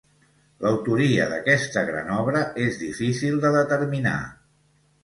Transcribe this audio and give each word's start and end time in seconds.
L'autoria 0.63 1.27
d'aquesta 1.33 1.85
gran 1.91 2.09
obra 2.17 2.43
és 2.65 2.83
difícil 2.87 3.39
de 3.47 3.57
determinar. 3.61 4.21